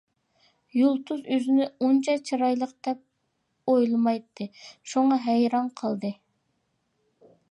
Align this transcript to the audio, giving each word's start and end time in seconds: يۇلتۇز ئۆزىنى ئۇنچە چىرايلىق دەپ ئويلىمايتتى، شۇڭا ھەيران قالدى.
يۇلتۇز 0.75 1.19
ئۆزىنى 1.35 1.67
ئۇنچە 1.87 2.15
چىرايلىق 2.29 2.73
دەپ 2.87 3.03
ئويلىمايتتى، 3.73 4.49
شۇڭا 4.93 5.21
ھەيران 5.29 5.71
قالدى. 5.83 6.15